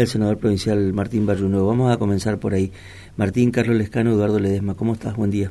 [0.00, 1.66] El senador provincial Martín Bayuno.
[1.66, 2.72] Vamos a comenzar por ahí.
[3.16, 5.16] Martín, Carlos Lescano, Eduardo Ledesma, ¿cómo estás?
[5.16, 5.50] Buen día.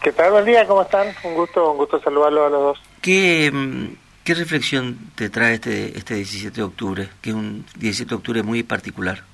[0.00, 0.30] ¿Qué tal?
[0.30, 1.08] Buen día, ¿cómo están?
[1.24, 2.82] Un gusto, un gusto saludarlos a los dos.
[3.02, 3.86] ¿Qué, mm,
[4.22, 8.42] qué reflexión te trae este, este 17 de octubre, que es un 17 de octubre
[8.44, 9.24] muy particular?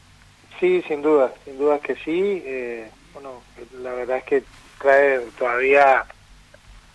[0.59, 2.43] Sí, sin duda, sin duda que sí.
[2.47, 3.43] Eh, bueno,
[3.83, 4.43] la verdad es que
[4.81, 6.07] trae todavía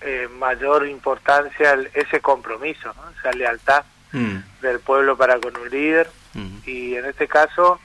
[0.02, 3.84] eh, mayor importancia ese compromiso, esa lealtad
[4.14, 4.64] mm.
[4.64, 6.10] del pueblo para con un líder
[6.92, 7.80] y en este caso,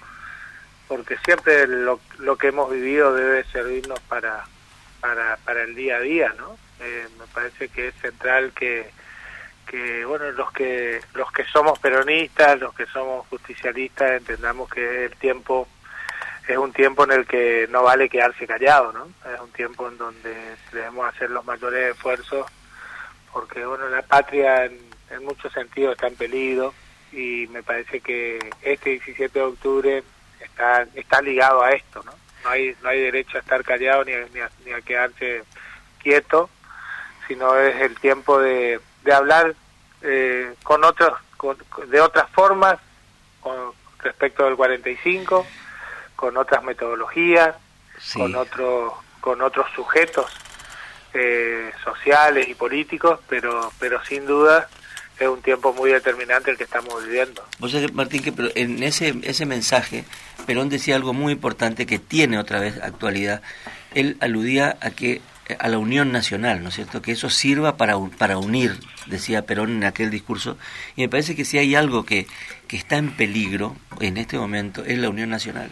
[0.89, 4.45] porque siempre lo, lo que hemos vivido debe servirnos para,
[5.01, 6.59] para, para el día a día, ¿no?
[6.81, 8.91] Eh, me parece que es central que,
[9.67, 15.17] que bueno los que los que somos peronistas los que somos justicialistas entendamos que el
[15.17, 15.67] tiempo
[16.47, 19.97] es un tiempo en el que no vale quedarse callado no es un tiempo en
[19.97, 20.35] donde
[20.71, 22.47] debemos hacer los mayores esfuerzos
[23.33, 24.79] porque bueno la patria en,
[25.11, 26.75] en muchos sentidos está en peligro
[27.13, 30.05] y me parece que este 17 de octubre
[30.41, 32.13] está está ligado a esto, ¿no?
[32.45, 35.45] No hay no hay derecho a estar callado ni a, ni a, quedarse
[36.03, 36.51] quieto,
[37.27, 39.55] sino es el tiempo de, de hablar
[40.03, 41.19] eh, con otros
[41.89, 42.79] de otras formas
[43.41, 45.47] con respecto del 45,
[46.15, 47.55] con otras metodologías,
[48.15, 50.31] con otros con otros sujetos
[51.15, 54.69] eh, sociales y políticos, pero pero sin duda
[55.19, 57.45] es un tiempo muy determinante el que estamos viviendo.
[57.59, 60.05] Vos sabés, Martín, que en ese, ese mensaje,
[60.47, 63.43] Perón decía algo muy importante que tiene otra vez actualidad.
[63.95, 65.23] Él aludía a que
[65.59, 67.01] a la unión nacional, ¿no es cierto?
[67.01, 70.59] Que eso sirva para, para unir, decía Perón en aquel discurso.
[70.97, 72.27] Y me parece que si hay algo que,
[72.69, 75.71] que está en peligro en este momento es la unión nacional.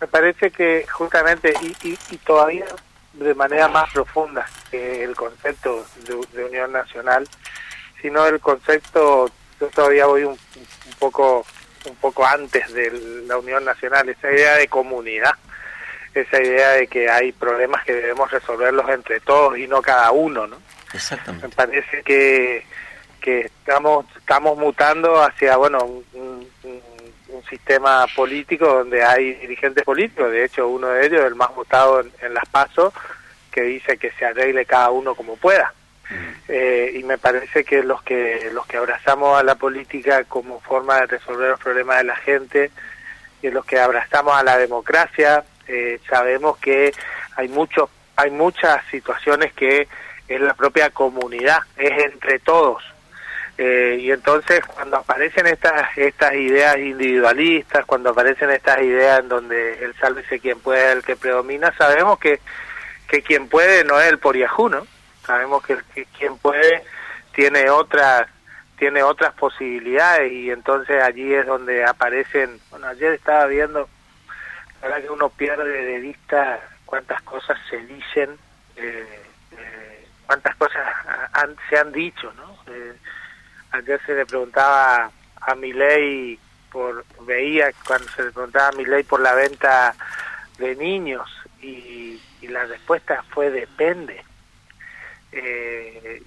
[0.00, 2.66] Me parece que justamente, y, y, y todavía
[3.14, 7.28] de manera más profunda que el concepto de, de unión nacional,
[8.04, 10.36] sino el concepto, yo todavía voy un,
[10.98, 11.46] poco
[11.86, 12.90] un poco antes de
[13.26, 15.32] la Unión Nacional, esa idea de comunidad,
[16.12, 20.46] esa idea de que hay problemas que debemos resolverlos entre todos y no cada uno,
[20.46, 20.58] ¿no?
[20.92, 21.48] Exactamente.
[21.48, 22.66] Me parece que,
[23.22, 25.78] que estamos estamos mutando hacia, bueno,
[26.12, 26.52] un,
[27.48, 32.10] sistema político donde hay dirigentes políticos, de hecho uno de ellos, el más votado en,
[32.22, 32.92] en las PASO,
[33.50, 35.72] que dice que se arregle cada uno como pueda.
[36.46, 41.00] Eh, y me parece que los que los que abrazamos a la política como forma
[41.00, 42.70] de resolver los problemas de la gente
[43.40, 46.92] y los que abrazamos a la democracia eh, sabemos que
[47.36, 49.88] hay muchos hay muchas situaciones que
[50.28, 52.84] es la propia comunidad es entre todos
[53.56, 59.82] eh, y entonces cuando aparecen estas estas ideas individualistas cuando aparecen estas ideas en donde
[59.82, 62.38] el sálvese quien puede el que predomina sabemos que
[63.08, 64.86] que quien puede no es el por Yahoo, ¿no?
[65.26, 65.76] Sabemos que,
[66.18, 66.84] quien puede
[67.34, 68.28] tiene otras
[68.78, 72.60] tiene otras posibilidades y entonces allí es donde aparecen.
[72.70, 73.88] Bueno ayer estaba viendo
[74.82, 78.36] la verdad que uno pierde de vista cuántas cosas se dicen
[78.76, 80.86] eh, eh, cuántas cosas
[81.70, 82.94] se han dicho no eh,
[83.70, 85.10] ayer se le preguntaba
[85.40, 86.38] a Milei
[86.70, 89.94] por veía cuando se le preguntaba a Milei por la venta
[90.58, 91.30] de niños
[91.62, 94.22] y, y la respuesta fue depende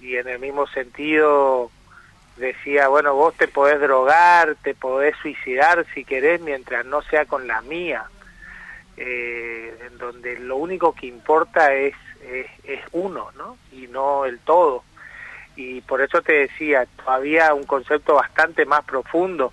[0.08, 1.70] y en el mismo sentido
[2.36, 7.46] decía, bueno, vos te podés drogar, te podés suicidar si querés, mientras no sea con
[7.46, 8.04] la mía,
[8.96, 11.94] eh, en donde lo único que importa es,
[12.64, 13.58] es, uno, ¿no?
[13.72, 14.82] Y no el todo.
[15.56, 19.52] Y por eso te decía, todavía un concepto bastante más profundo,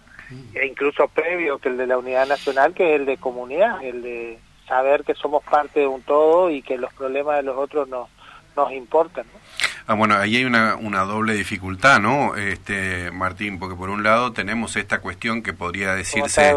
[0.53, 4.01] e incluso previo que el de la unidad nacional, que es el de comunidad, el
[4.01, 7.89] de saber que somos parte de un todo y que los problemas de los otros
[7.89, 8.09] nos,
[8.55, 9.25] nos importan.
[9.31, 9.64] ¿no?
[9.87, 13.59] Ah, bueno, ahí hay una, una doble dificultad, ¿no, este, Martín?
[13.59, 16.55] Porque por un lado tenemos esta cuestión que podría decirse...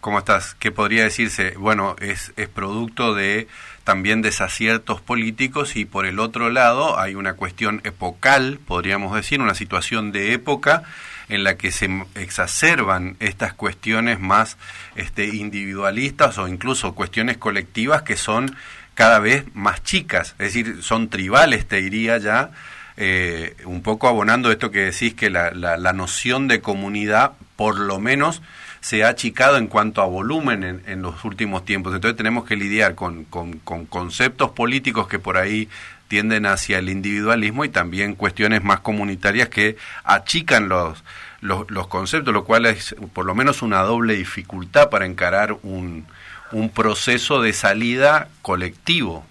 [0.00, 0.54] ¿Cómo estás?
[0.54, 3.48] Que podría decirse, bueno, es, es producto de
[3.82, 9.54] también desaciertos políticos y por el otro lado hay una cuestión epocal, podríamos decir, una
[9.54, 10.82] situación de época
[11.28, 14.58] en la que se exacerban estas cuestiones más
[14.94, 18.54] este, individualistas o incluso cuestiones colectivas que son
[18.96, 22.50] cada vez más chicas, es decir, son tribales, te diría ya,
[22.96, 28.00] eh, un poco abonando esto que decís que la, la, noción de comunidad, por lo
[28.00, 28.40] menos,
[28.80, 31.94] se ha achicado en cuanto a volumen en, en los últimos tiempos.
[31.94, 35.68] Entonces tenemos que lidiar con, con, con, conceptos políticos que por ahí
[36.08, 41.04] tienden hacia el individualismo y también cuestiones más comunitarias que achican los,
[41.42, 46.06] los, los conceptos, lo cual es por lo menos una doble dificultad para encarar un,
[46.52, 49.24] un proceso de salida colectivo.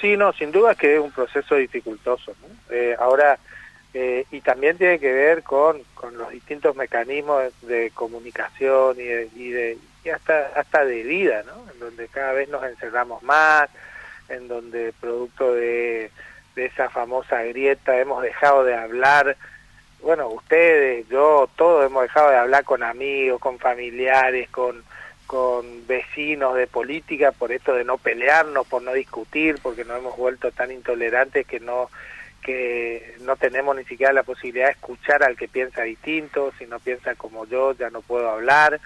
[0.00, 2.34] Sí, no, sin duda que es un proceso dificultoso.
[2.70, 3.38] Eh, ahora,
[3.92, 9.04] eh, y también tiene que ver con, con los distintos mecanismos de, comunicación y
[9.50, 11.70] de, y hasta, hasta de vida, ¿no?
[11.72, 13.70] En donde cada vez nos encerramos más,
[14.28, 16.10] en donde producto de,
[16.54, 19.36] de esa famosa grieta hemos dejado de hablar,
[20.02, 24.84] bueno, ustedes, yo, todos hemos dejado de hablar con amigos, con familiares, con,
[25.26, 30.16] con vecinos de política por esto de no pelearnos, por no discutir, porque nos hemos
[30.16, 31.90] vuelto tan intolerantes que no
[32.42, 36.78] que no tenemos ni siquiera la posibilidad de escuchar al que piensa distinto, si no
[36.78, 38.80] piensa como yo ya no puedo hablar.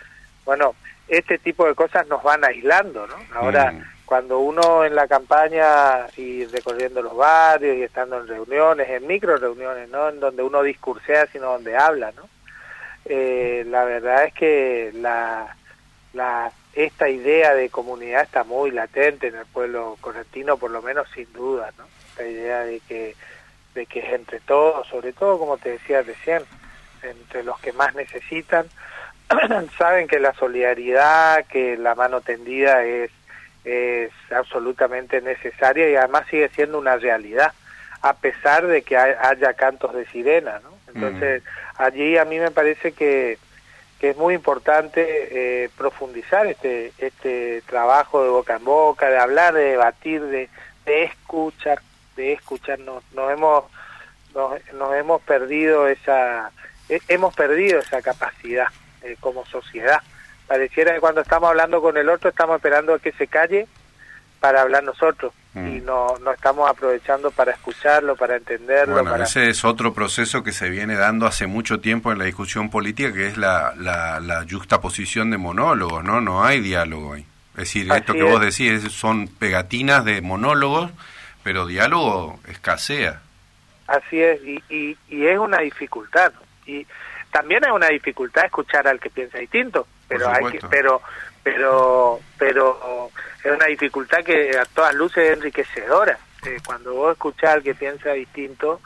[0.44, 0.76] Bueno,
[1.08, 3.16] este tipo de cosas nos van aislando, ¿no?
[3.34, 3.82] Ahora, mm.
[4.04, 9.36] cuando uno en la campaña y recorriendo los barrios y estando en reuniones, en micro
[9.36, 10.08] reuniones, ¿no?
[10.08, 12.28] En donde uno discursea, sino donde habla, ¿no?
[13.06, 15.56] Eh, la verdad es que la,
[16.12, 21.08] la, esta idea de comunidad está muy latente en el pueblo correntino, por lo menos
[21.14, 21.84] sin duda, ¿no?
[22.16, 23.14] La idea de que,
[23.74, 26.42] de que es entre todos, sobre todo, como te decía recién,
[27.02, 28.66] entre los que más necesitan,
[29.78, 33.10] saben que la solidaridad, que la mano tendida es,
[33.64, 37.52] es absolutamente necesaria y además sigue siendo una realidad,
[38.00, 40.78] a pesar de que haya cantos de sirena, ¿no?
[40.94, 41.82] Entonces, mm.
[41.82, 43.38] allí a mí me parece que,
[43.98, 49.54] que es muy importante eh, profundizar este, este trabajo de boca en boca, de hablar,
[49.54, 50.48] de debatir, de,
[50.86, 51.80] escuchar,
[52.16, 53.64] de escuchar, nos, hemos
[54.34, 56.50] nos, hemos perdido esa
[57.08, 58.68] hemos perdido esa capacidad
[59.02, 60.00] eh, como sociedad.
[60.46, 63.66] Pareciera que cuando estamos hablando con el otro estamos esperando a que se calle
[64.40, 65.84] para hablar nosotros y mm.
[65.84, 69.02] no, no estamos aprovechando para escucharlo, para entenderlo.
[69.02, 72.70] Bueno, ese es otro proceso que se viene dando hace mucho tiempo en la discusión
[72.70, 76.20] política, que es la, la, la juxtaposición de monólogos, ¿no?
[76.20, 77.26] No hay diálogo ahí.
[77.54, 80.92] Es decir, esto que vos decís son pegatinas de monólogos,
[81.42, 83.20] pero diálogo escasea.
[83.88, 86.32] Así es, y, y, y es una dificultad.
[86.66, 86.86] Y
[87.32, 91.02] también es una dificultad escuchar al que piensa distinto, pero hay que, pero
[91.42, 93.10] pero pero
[93.44, 96.18] es una dificultad que a todas luces es enriquecedora.
[96.46, 98.80] Eh, cuando vos escuchás al que piensa distinto,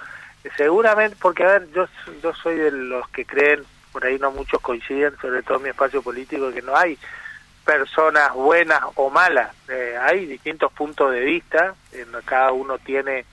[0.57, 1.87] seguramente, porque a ver, yo,
[2.23, 5.69] yo soy de los que creen, por ahí no muchos coinciden, sobre todo en mi
[5.69, 6.99] espacio político, que no hay
[7.65, 11.75] personas buenas o malas, eh, hay distintos puntos de vista,
[12.25, 13.25] cada uno tiene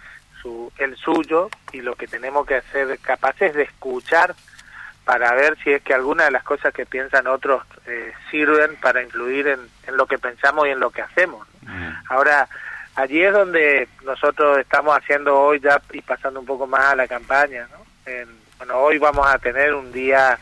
[0.41, 4.35] su, el suyo y lo que tenemos que hacer capaces de escuchar
[5.09, 9.01] para ver si es que alguna de las cosas que piensan otros eh, sirven para
[9.01, 11.47] influir en, lo que pensamos y en lo que hacemos.
[11.63, 11.89] Mm.
[12.09, 12.47] Ahora,
[12.93, 17.07] allí es donde nosotros estamos haciendo hoy ya y pasando un poco más a la
[17.07, 17.67] campaña.
[17.71, 17.79] ¿no?
[18.59, 20.37] bueno, hoy vamos a tener un día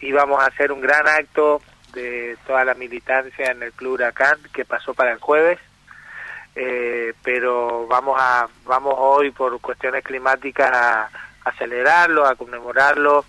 [0.00, 1.60] y vamos a hacer un gran acto
[1.92, 5.58] de toda la militancia en el Club Huracán que pasó para el jueves.
[6.54, 11.10] Eh, pero vamos a vamos hoy por cuestiones climáticas a,
[11.44, 13.26] a celebrarlo, a conmemorarlo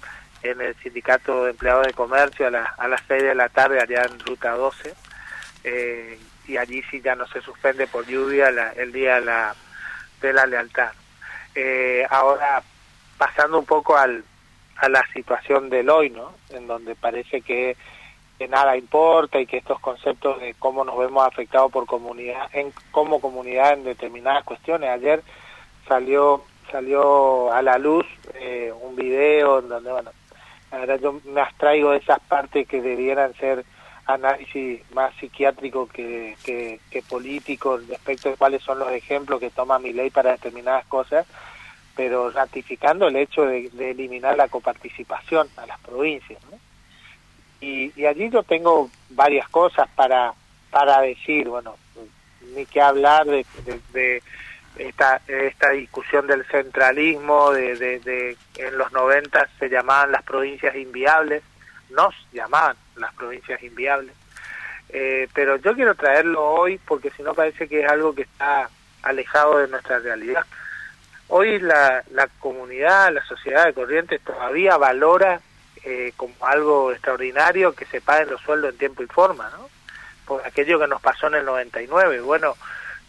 [0.50, 4.04] en el Sindicato de Empleados de Comercio a, a las 6 de la tarde allá
[4.04, 4.94] en Ruta 12
[5.64, 9.56] eh, y allí sí ya no se suspende por lluvia el día de la,
[10.22, 10.92] de la lealtad.
[11.56, 12.64] Eh, ahora,
[13.18, 14.24] pasando un poco al,
[14.78, 16.34] a la situación del hoy, ¿no?
[16.52, 17.76] En donde parece que,
[18.38, 22.72] que, nada importa y que estos conceptos de cómo nos vemos afectados por comunidad, en,
[22.92, 24.90] como comunidad en determinadas cuestiones.
[24.90, 25.22] Ayer
[25.88, 28.06] salió salió a la luz
[28.36, 30.12] eh, un video en donde, bueno,
[30.72, 33.66] Ahora yo me abstraigo de esas partes que debieran ser
[34.06, 39.94] análisis más psiquiátrico que, que, político respecto de cuáles son los ejemplos que toma mi
[39.94, 41.26] ley para determinadas cosas,
[41.96, 46.40] pero ratificando el hecho de, eliminar la coparticipación a las provincias.
[47.60, 50.34] Y, y, allí yo tengo varias cosas para,
[50.70, 51.76] para decir, bueno,
[52.56, 53.46] ni que hablar de,
[53.94, 54.22] de
[54.80, 61.44] esta, esta discusión del centralismo, de, de, en los 90 se llamaban las provincias inviables,
[61.90, 64.14] nos llamaban las provincias inviables,
[64.90, 68.70] eh, pero yo quiero traerlo hoy porque si no parece que es algo que está
[69.04, 70.46] alejado de nuestra realidad.
[71.30, 75.42] Hoy la, la comunidad, la sociedad de Corrientes todavía valora
[75.84, 79.70] eh, como algo extraordinario que se paguen los sueldos en tiempo y forma, ¿no?
[80.26, 82.22] Por aquello que nos pasó en el 99.
[82.22, 82.56] Bueno,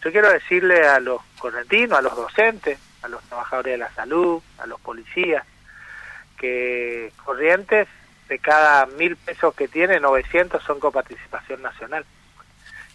[0.02, 4.42] yo quiero decirle a los correntinos, a los docentes, a los trabajadores de la salud,
[4.59, 5.45] a los policías,
[6.37, 7.88] que Corrientes,
[8.28, 12.04] de cada mil pesos que tiene, 900 son coparticipación nacional.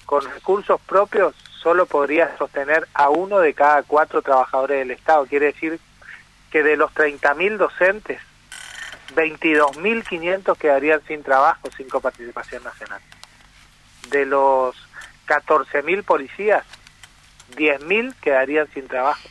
[0.05, 5.25] Con recursos propios solo podría sostener a uno de cada cuatro trabajadores del Estado.
[5.25, 5.79] Quiere decir
[6.51, 8.21] que de los 30.000 docentes,
[9.15, 13.01] 22.500 quedarían sin trabajo, sin coparticipación nacional.
[14.09, 14.75] De los
[15.27, 16.63] 14.000 policías,
[17.55, 19.29] 10.000 quedarían sin trabajo.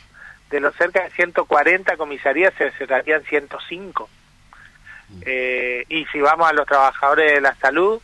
[0.49, 4.09] De los cerca de 140 comisarías se cerrarían 105.
[5.09, 5.21] Mm.
[5.25, 8.01] Eh, y si vamos a los trabajadores de la salud,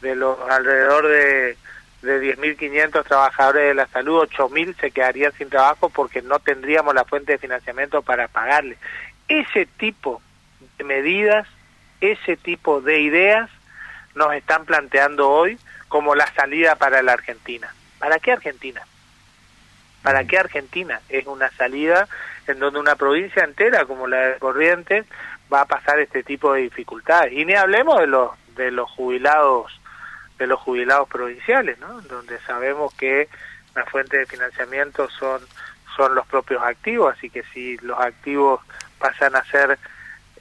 [0.00, 1.56] de los alrededor de,
[2.02, 7.04] de 10.500 trabajadores de la salud, 8.000 se quedarían sin trabajo porque no tendríamos la
[7.04, 8.76] fuente de financiamiento para pagarle.
[9.28, 10.22] Ese tipo
[10.78, 11.48] de medidas,
[12.00, 13.50] ese tipo de ideas
[14.14, 15.58] nos están planteando hoy
[15.88, 17.74] como la salida para la Argentina.
[17.98, 18.82] ¿Para qué Argentina?
[20.04, 21.00] ¿Para qué Argentina?
[21.08, 22.06] Es una salida
[22.46, 25.06] en donde una provincia entera como la de Corrientes
[25.50, 27.32] va a pasar este tipo de dificultades.
[27.32, 29.72] Y ni hablemos de los de los jubilados
[30.36, 32.02] de los jubilados provinciales, ¿no?
[32.02, 33.30] Donde sabemos que
[33.74, 35.40] la fuente de financiamiento son
[35.96, 38.60] son los propios activos, así que si los activos
[38.98, 39.78] pasan a ser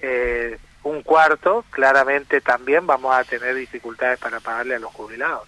[0.01, 5.47] eh, un cuarto, claramente también vamos a tener dificultades para pagarle a los jubilados.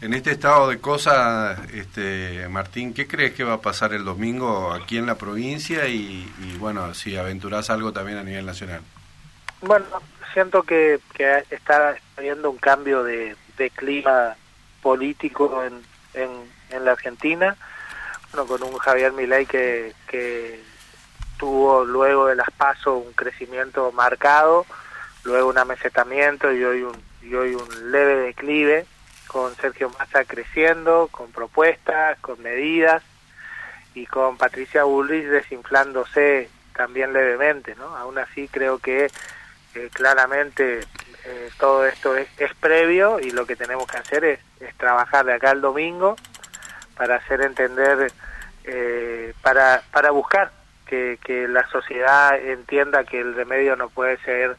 [0.00, 4.72] En este estado de cosas, este, Martín, ¿qué crees que va a pasar el domingo
[4.72, 8.82] aquí en la provincia y, bueno, si aventurás algo también a nivel nacional?
[9.60, 9.86] Bueno,
[10.32, 11.00] siento que,
[11.50, 13.36] está habiendo un cambio de,
[13.74, 14.36] clima
[14.82, 15.80] político en,
[16.70, 17.56] en, la Argentina,
[18.32, 20.60] bueno, con un Javier Milei que, que
[21.38, 24.66] tuvo luego de las pasos un crecimiento marcado,
[25.22, 28.86] luego un amesetamiento y hoy un, y hoy un leve declive
[29.34, 33.02] con Sergio Massa creciendo, con propuestas, con medidas
[33.92, 37.96] y con Patricia Bullrich desinflándose también levemente, ¿no?
[37.96, 39.06] Aún así creo que
[39.74, 40.82] eh, claramente
[41.24, 42.28] eh, todo esto es,
[42.60, 44.38] previo y lo que tenemos que hacer es,
[44.76, 46.14] trabajar de acá al domingo
[46.96, 48.12] para hacer entender,
[48.62, 50.52] eh, para, para buscar
[50.86, 54.56] que, que la sociedad entienda que el remedio no puede ser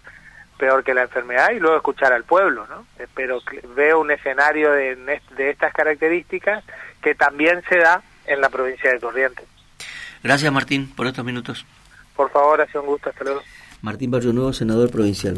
[0.57, 2.85] peor que la enfermedad y luego escuchar al pueblo, ¿no?
[3.13, 3.41] Pero
[3.75, 6.63] veo un escenario de, de estas características
[7.01, 9.45] que también se da en la provincia de Corrientes.
[10.23, 11.65] Gracias Martín por estos minutos.
[12.15, 13.41] Por favor, ha sido un gusto, hasta luego.
[13.81, 15.33] Martín Barrio Nuevo, senador provincial.